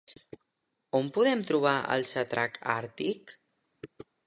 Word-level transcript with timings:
On 0.99 1.09
podem 1.17 1.43
trobar 1.51 1.75
el 1.97 2.07
Xatrac 2.13 2.59
Àrtic? 2.79 3.39